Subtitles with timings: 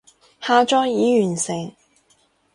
[0.41, 1.75] 下載已完成